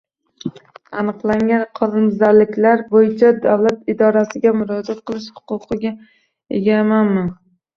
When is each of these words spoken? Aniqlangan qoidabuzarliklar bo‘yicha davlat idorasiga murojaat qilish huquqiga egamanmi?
Aniqlangan 1.01 1.65
qoidabuzarliklar 1.79 2.81
bo‘yicha 2.95 3.31
davlat 3.45 3.93
idorasiga 3.95 4.55
murojaat 4.63 5.05
qilish 5.11 5.31
huquqiga 5.55 5.93
egamanmi? 6.63 7.29